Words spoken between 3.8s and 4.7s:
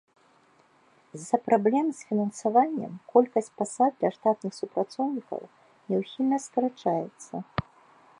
для штатных